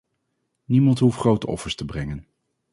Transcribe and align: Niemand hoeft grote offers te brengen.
Niemand 0.65 0.99
hoeft 0.99 1.17
grote 1.19 1.47
offers 1.47 1.75
te 1.75 1.85
brengen. 1.85 2.27